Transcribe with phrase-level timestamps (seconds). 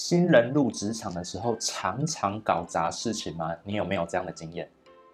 [0.00, 3.52] 新人入职场的时候常常搞砸事情吗？
[3.64, 4.70] 你有没有这样的经验？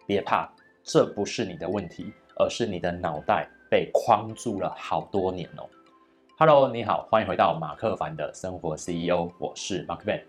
[0.07, 0.47] 别怕，
[0.83, 5.67] 这不是你的问题，而是你的脑袋被框住了好多年哦。
[6.37, 10.21] Hello，你好，欢迎回到马克凡的生活 CEO，我是 Mark Man。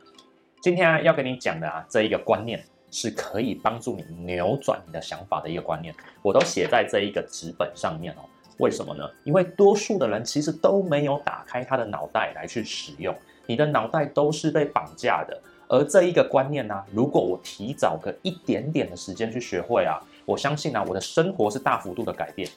[0.62, 8.24] 今天，要跟你讲的啊，这一个观念是可以帮助你扭转你的想法的一个观念，我都写在这一个纸本上面哦。
[8.60, 9.06] 为什么呢？
[9.26, 13.14] 因为多数的人其实都没有打开他的脑袋来去使用，
[13.46, 15.42] 你的脑袋都是被绑架的。
[15.68, 22.48] 而这一个观念呢、如果我提早个一点点的时间去学会啊，我相信啊，我的生活是大幅度的改变。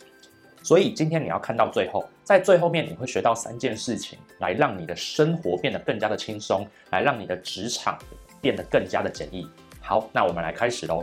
[0.62, 7.96] 所以今天你要看到最后，在最后面你会学到三件事情，来让你的生活变得更加的轻松，来让你的职场
[8.42, 9.48] 变得更加的简易。
[9.80, 11.02] 好，那我们来开始喽。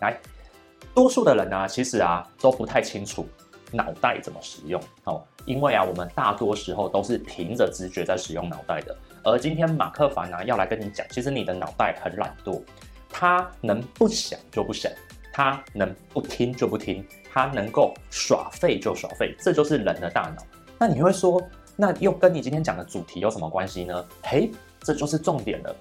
[0.00, 0.18] 来，
[0.92, 3.26] 多数的人呢、其实啊都不太清楚。
[3.74, 4.78] 脑袋怎么使用？
[5.04, 8.96] 哦，因为啊，我们大多时候都是凭着直觉在使用脑袋的。
[9.24, 12.60] 而今天马克凡呢、要来跟你讲，其实你的脑袋很懒惰，
[13.08, 14.90] 他能不想就不想，
[15.32, 20.42] 他能不听就不听，他能够耍废就耍废，这就是人的大脑。
[20.78, 21.40] 那你会说，
[21.76, 24.04] 那又跟你今天讲的主题有什么关系呢？
[24.22, 25.74] 嘿，这就是重点了。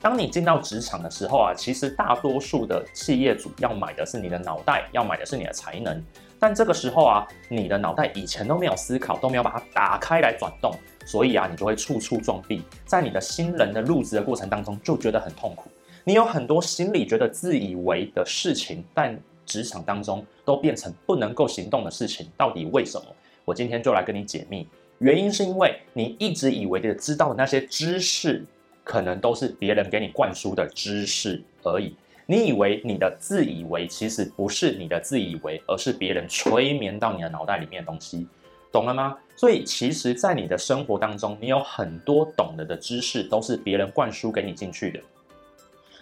[0.00, 6.04] 当你进到职场的时候啊，其实大多数的企业主要买的是你的脑袋，要买的是你的才能。
[6.38, 10.72] 但这个时候啊，你的脑袋以前都没有思考，都没有把它打开来转动，
[11.06, 12.62] 所以啊，你就会处处撞壁。
[12.84, 15.70] 在你的新人的入职的过程当中，就觉得很痛苦。
[16.04, 22.26] 你有很多心里觉得自以为的事情，但职场当中都变成不能够行动的事情。
[22.36, 23.06] 到底为什么？
[23.46, 24.68] 我今天就来跟你解密。
[24.98, 28.44] 原因是因为你一直以为的知道的那些知识，
[28.82, 31.96] 可能都是别人给你灌输的知识而已。
[32.26, 38.26] 你以为你的自以为，其实不是你的自以为，而是别人催眠到你的脑袋里面的东西，
[38.72, 39.18] 懂了吗？
[39.36, 45.00] 所以其实，在你的生活当中，你有很多懂得的知识，都是别人灌输给你进去的。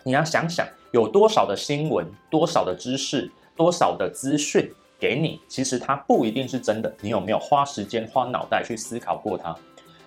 [0.04, 6.94] 你要想想，有多少的新闻，多少的知识，多少的资讯给你，其实它不一定是真的。
[7.00, 9.56] 你有没有花时间、花脑袋去思考过它？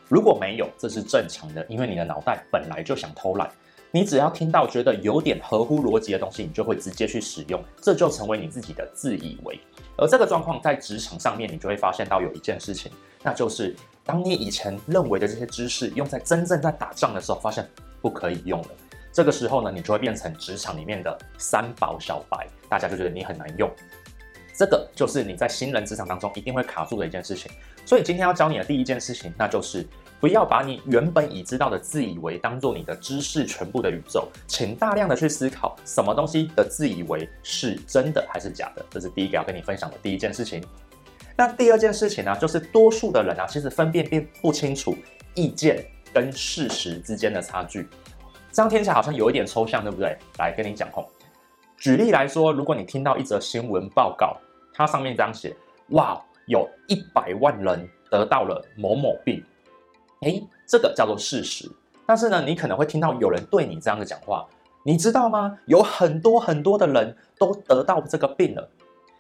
[0.07, 3.49] 如果没有，这是正常的，因为你的脑袋本来就想偷懒。
[3.91, 9.57] 你只要听到觉得有点合乎逻辑的东西，你就会直接去使用，这就成为你自己的自以为。
[9.97, 12.91] 而这个状况在职场上面，你就会发现到有一件事情，
[13.23, 13.73] 那就是
[14.03, 17.65] 当你以前认为的这些知识用在真正在打仗的时候，发现
[18.01, 18.67] 不可以用了。
[19.13, 23.71] 这个时候呢，你就会变成职场里面的三宝小白，大家就觉得你很难用。
[24.53, 27.49] 这个就是你在新人职场当中一定会卡住的一件事情。
[27.85, 29.87] 所以今天要教你的第一件事情，那就是。
[30.25, 40.63] 不要把你原本已知道的自以为当做你的知识全部的宇宙，请大量的去思考什么东西的自以为是真的还是假的，这是第一个要跟你分享的第一件事情。
[41.37, 44.97] 那第二件事情呢，就是多数的人啊，其实分辨并不清楚
[45.35, 47.87] 意见跟事实之间的差距。
[48.51, 50.17] 这样听起来好像有一点抽象，对不对？
[50.39, 51.07] 来跟你讲吼，
[51.77, 54.35] 举例来说，如果你听到一则新闻报告，
[54.73, 55.55] 它上面这样写：
[55.89, 59.45] 哇，有一百万人得到了某某病。
[60.21, 61.69] 诶，这个叫做事实。
[62.05, 64.45] 但是呢，你可能会听到有人对你这样的讲话，
[64.83, 65.57] 你知道吗？
[65.65, 68.69] 有很多很多的人都得到这个病了。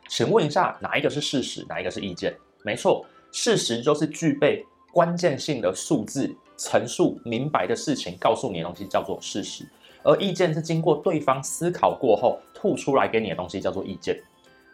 [0.07, 2.35] 请问一下，哪一个是事实，哪一个是意见？
[2.63, 4.63] 没错，事实就是具备
[4.93, 9.67] 关键性的数字陈述明白的事情，告诉你的东西叫做事实，
[10.03, 14.21] 而意见是经过对方思考过后吐出来给你的东西叫做意见。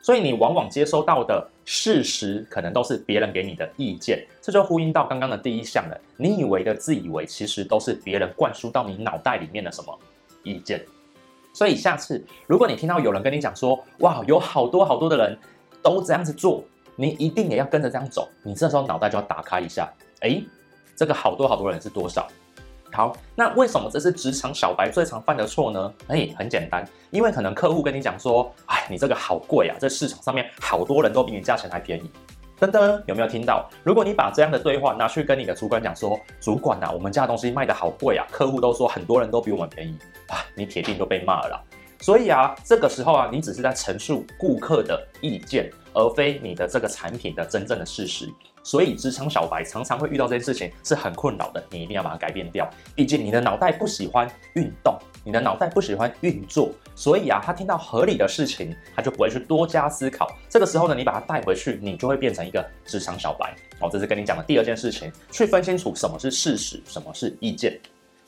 [0.02, 5.98] 所以你往往接收到的事实，可能都是别人给你的意见，这就呼应到刚刚的第一项了。
[6.18, 10.00] 你以为的自以为，其实都是别人灌输到你脑袋里面的什么
[10.44, 10.84] 意见。
[11.54, 15.38] 所以下次如果你听到有人跟你讲说，哇，有好多好多的人
[15.82, 16.64] 都这样子做，
[16.96, 18.28] 你一定也要跟着这样走。
[18.42, 19.92] 你这时候脑袋就要打开一下，
[20.22, 20.44] 诶，
[20.96, 22.28] 这个好多好多人是多少？
[22.94, 25.94] 好，那为什么这是职场小白最常犯的错呢？
[26.08, 32.12] 哎，很简单，因为可能客户跟你讲说，哎，你这个好贵啊，这市场上面好多人都比你价钱还便宜。
[32.60, 33.68] 噔噔，有没有听到？
[33.82, 39.98] 如果你把这样的对话拿去跟你的主管讲说，主管呐、啊，我们家的东西卖得好贵啊，客户都说很多人都比我们便宜，
[40.28, 41.64] 啊，你铁定就被骂了。
[42.02, 48.30] 所以啊，这个时候啊，你只是在陈述顾客的意见，而非你的这个产品的真正的事实。
[48.64, 51.64] 所以，职场小白常常会遇到这件事情，是很困扰的。
[51.72, 52.70] 你一定要把它改变掉。
[52.96, 60.28] 毕竟，你的脑袋不喜欢运动，你的脑袋不喜欢运作，所以啊，他听到合理的事情，他就不会去多加思考。
[60.48, 63.56] 这个时候呢，你把它带回去，你就会变成一个职场小白。
[63.80, 67.80] 哦，这是跟你讲的第二件事情，去分清楚什么是事实，什么是意见。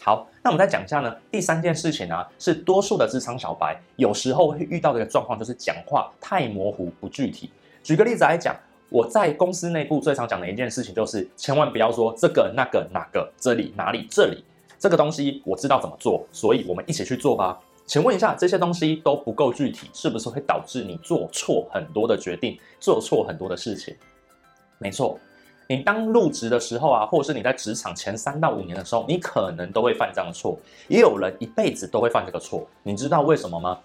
[0.03, 1.15] 好，那我们再讲一下呢。
[1.31, 7.49] 第三件事情呢、是多数的职场小白有时候会遇到的一个状况，就是讲话太模糊不具体。
[7.81, 8.55] 举个例子来讲。
[8.89, 14.45] 我在公司内部最常讲的一件事情就是，千万不要说这个、那个、哪个、这里、哪里、这里，
[14.77, 17.59] 这个东西我知道怎么做，所以我们一起去做吧。
[17.87, 23.95] 请问一下，这些东西都不够具体，是不是会导致你做错很多的决定，做错很多的事情？
[24.77, 25.19] 没错，
[25.67, 30.59] 你当入职的时候啊，或者是你在职场前三到五年的时候，你可能都会犯这样的错。
[30.87, 33.79] 也有人一辈子都会犯这个错，你知道为什么吗？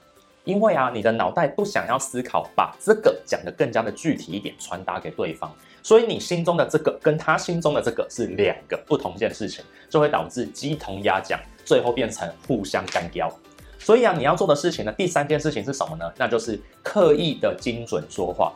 [0.45, 5.53] 因为啊，你的脑袋不想要思考，把这个讲得更加的具体一点，传达给对方。
[5.83, 13.31] 所以你心中的这个跟他心中的这个是两个不同件事情，就会导致鸡同鸭讲，最后变成互相干掉。
[13.79, 16.11] 所以啊，你要做的事情呢，第三件事情是什么呢？
[16.17, 18.53] 那就是刻意的精准说话，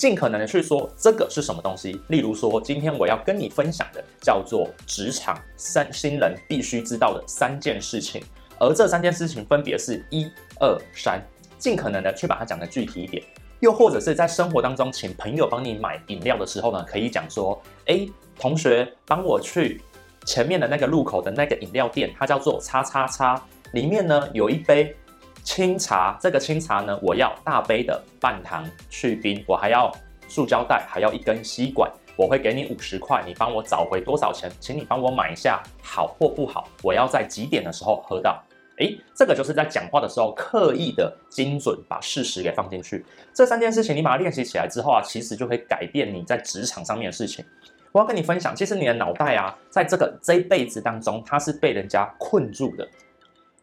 [0.00, 2.00] 尽可能的去说这个是什么东西。
[2.08, 8.22] 例如说，今天我要跟你分享的叫做职场三新人必须知道的三件事情，
[8.58, 10.26] 而这三件事情分别是一
[10.58, 11.20] 二三，
[11.58, 13.22] 尽可能的去把它讲得具体一点。
[13.58, 18.08] 又或者是在生活当中，请朋友帮你买饮料的时候呢，可以讲说，哎，
[18.38, 19.82] 同学，帮我去
[20.24, 23.38] 前面的那个路口的那个饮料店，它叫做叉叉叉，
[23.74, 24.96] 里面呢有一杯
[25.42, 29.90] 清茶，这个清茶呢，我要大杯的半糖去冰，我还要
[30.28, 34.50] 塑胶袋，还要一根吸管，我会给你五十块，你帮我找回多少钱？
[34.60, 38.42] 请你帮我买一下，好或不好，我要在几点的时候喝到。
[38.78, 43.04] 诶，这个就是在讲话的时候刻意的精准，把事实给放进去。
[43.34, 47.44] 这三件事情你把它练习起来之后啊，其实就会改变你在职场上面的事情。
[47.92, 52.88] 我要跟你分享，其实你的脑袋啊，在这个这一辈子当中，它是被人家困住的。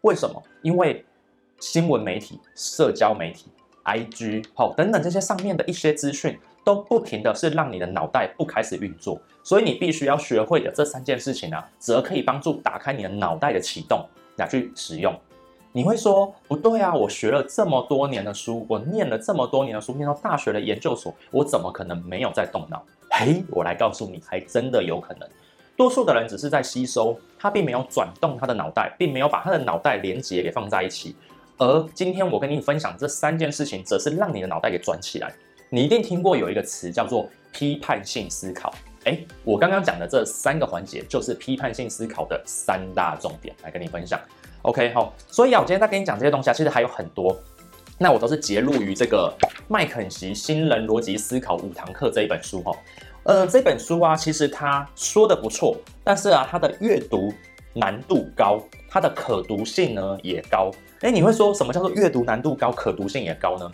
[0.02, 0.44] 为什么？
[0.62, 1.04] 因为
[1.60, 3.48] 新闻媒体、社交媒体、
[3.86, 9.20] IG 好等等这些上面的一些资讯，都不停的是让你的脑袋不开始运作。
[9.44, 14.06] 所以你必须要学会的这三件事情啊，则可以帮助打开你的脑袋的启动。
[14.40, 15.20] 拿去使用，
[15.72, 16.94] 你会说不对啊！
[16.94, 22.86] 我学了这么多年的书，我念了这么多年的书，念到大学的研究所，我怎么可能没有在动脑？
[23.10, 25.28] 嘿，我来告诉你，还真的有可能。
[25.76, 31.16] 多数的人只是在吸收，他并没有转动他的脑袋，并没有把他的脑袋连接给放在一起。
[31.58, 35.34] 而今天我跟你分享这三件事情，则是让你的脑袋给转起来。
[35.70, 38.74] 你一定听过有一个词叫做批判性思考。
[39.06, 44.20] 哎，我刚刚讲的这三个环节就是批判性思考的三大重点，来跟你分享。
[44.62, 47.36] OK，好，所以啊，我今天在跟你讲这些东西啊，其实还有很多，
[47.98, 49.34] 那我都是截录于这个
[49.68, 52.72] 麦肯锡新人逻辑思考五堂课这一本书哈。
[53.24, 57.34] 呃，这本书啊，其实它说的不错，但是啊，它的阅读
[57.74, 60.72] 难度高，它的可读性呢也高。
[61.02, 63.72] 哎，你会说什么叫做阅读难度高，可读性也高呢？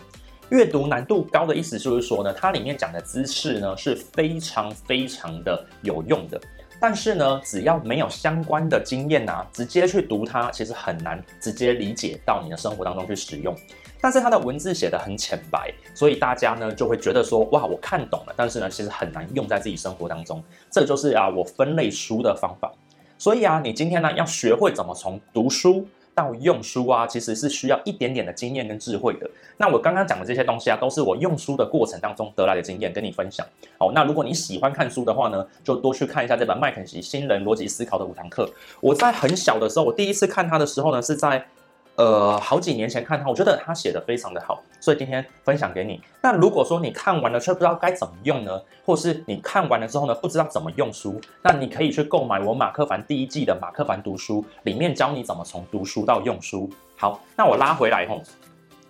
[0.50, 6.38] 阅读难度高的意思就是说呢，它里面讲的知识呢是非常非常的有用的，
[6.78, 13.56] 但是呢，只要没有相关的经验啊，直接去读它，其实很难直接理解到你的生活当中去使用。
[14.02, 20.44] 但是它的文字写得很浅白，所以大家呢就会觉得说，哇，我看懂了，但是呢，其实很难用在自己生活当中。
[20.70, 22.70] 这就是啊，我分类书的方法。
[23.16, 25.88] 所以啊，你今天呢要学会怎么从读书。
[26.14, 29.28] 到用书啊，其实是需要一点点的经验跟智慧的。
[29.56, 33.46] 那我刚刚讲的这些东西啊，都是我用书的过程当中得来的经验，跟你分享。
[33.78, 38.48] 好，那如果你喜欢看书的话呢，就多去看一下这本麦肯锡新人逻辑思考的五堂课。
[38.80, 41.46] 我在很小的时候，我第一次看它的时候呢，是在。
[41.96, 46.00] 呃，好几年前看他，我觉得他写的非常的好，所以今天分享给你。
[46.20, 56.68] 那如果说你看完了却不知道该怎么用呢，或是你看完了之后呢，不知道怎么用书，那你可以去购买我马克凡第一季的马克凡读书，里面教你怎么从读书到用书。
[56.96, 58.20] 好，那我拉回来吼，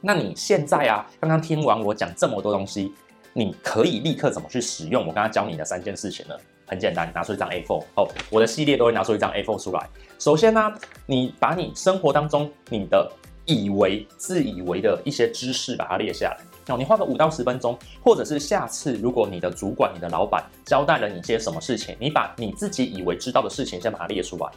[0.01, 2.91] 那你现在啊，刚刚听完我讲这么多东西，
[3.35, 6.35] 你可以立刻怎么去使用我刚刚教你的三件事情呢？
[6.67, 9.89] 很简单，拿出一张 A4 哦，我的系列都会拿出一张 A4 出来。
[10.19, 10.73] 首先呢，
[11.07, 13.11] 你把你生活当中你的
[13.45, 16.39] 以为、自以为的一些知识把它列下来。
[16.73, 24.49] 哦，你花个五到十分钟，或者是下次如果你的主管、你的老板交代了你些什么事情，你把你自己以为知道的事情先把它列出来。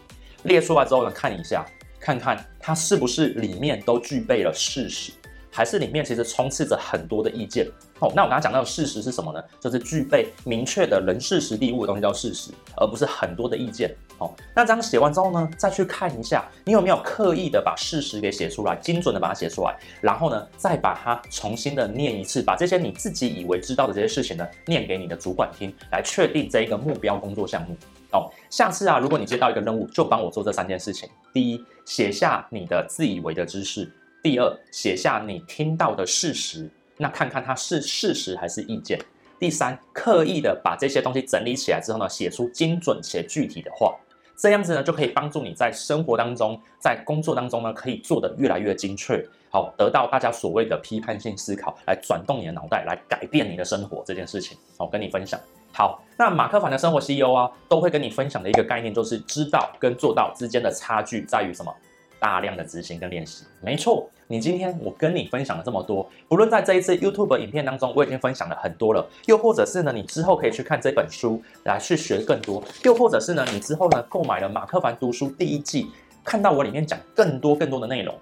[0.43, 1.65] 列出来之后呢，看一下，
[1.99, 5.11] 看看它是不是里面都具备了事实。
[5.57, 7.65] 还是里面其实充斥着很多的意见
[7.97, 8.13] 哦。
[8.15, 9.43] 那我刚刚讲到的事实是什么呢？
[9.59, 14.31] 就是具备明确的人事实地物的东西叫事实，而不是很多的意见哦。
[14.55, 27.75] 那这样写完之后呢，再去看一下，你有没有刻意的把事实给写出来，精准的把它写出来，然后呢，再把它重新的念一次，把这些你自己以为知道的这些事情呢，念给你的主管听，来确定这一个目标工作项目
[28.11, 28.29] 哦。
[28.51, 33.91] 下次啊，如果你接到一个任务，就帮我做这三件事情：第一，写下你的自以为的知识。
[34.23, 38.99] 第二，写下你听到的事实，那看看它是事实还是意见。
[39.39, 43.95] 第三，刻意的把这些东西整理起来之后呢，写出精准且具体的话，
[44.35, 54.57] 这样子呢就可以帮助你在生活当中，在工作当中呢，可以做得越来越精确，好，得到大家所谓的批判性思考，来转动你的脑袋，来改变你的生活这件事情。
[54.75, 55.39] 好，跟你分享。
[55.71, 61.71] 好，那马克凡的生活 CEO 啊，都会跟你分享的一个概念，就是知道跟做到之间的差距在于什么？
[62.19, 63.45] 大量的执行跟练习。
[63.61, 75.91] 没错，你今天我跟你分享了这么多，不论在这一次 YouTube 影片当中，我已经分享了很多了，又或者是呢，你之后可以去看这本书来去学更多，又或者是呢，你之后呢购买了马克凡读书第一季，
[76.23, 78.13] 看到我里面讲更多更多的内容，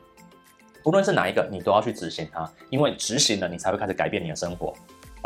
[0.83, 4.73] 不论是哪一个，你都要去执行它，因为执行了，你才会开始改变你的生活。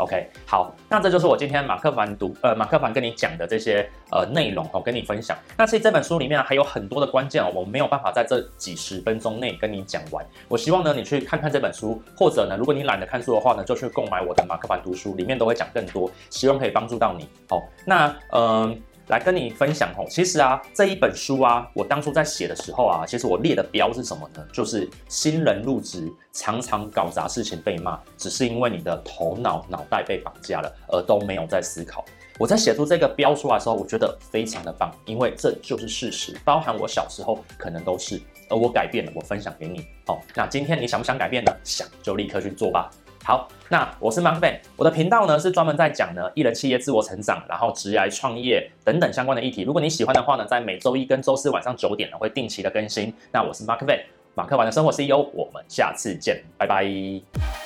[0.00, 5.36] OK，好，那这就是我今天马克凡读，呃，马克凡跟你讲的这些呃内容哦，跟你分享。
[5.58, 10.24] 那其实这本书里面还有很多的关键哦，我没有办法在这几十分钟内跟你讲完。
[10.48, 17.28] 我希望呢，你去看看这本书，或者呢，如果你懒得看书的话呢，就去购买我的马克凡读书，里面都会讲更多，希望可以帮助到你。
[17.48, 18.80] 好，那嗯。
[19.10, 24.46] 来跟你分享哦，其实啊，这一本书啊，我当初在写的时候啊，其实我列的标是什么呢？
[24.52, 32.04] 就是新人入职常常搞砸事情被骂，只是因为你的头脑脑袋被绑架了，而都没有在思考。
[32.38, 39.84] 我在写出这个标出来的时候，我觉得非常的棒，因为这就是事实，包含我小时候可能都是，而我改变了，我分享给你。
[40.06, 41.52] 好，那今天你想不想改变呢？
[41.64, 42.88] 想就立刻去做吧。
[43.22, 49.62] 好，那我是 Mark Van，我的频道呢是专门在讲呢艺人企业自我成长，然后职业创业等等相关的议题。
[49.62, 53.12] 如果你喜欢的话呢，在每周一跟周四晚上九点呢会定期的更新。
[53.30, 54.00] 那我是 Mark Van，
[54.34, 57.59] 马克玩的生活 CEO，我们下次见，拜拜。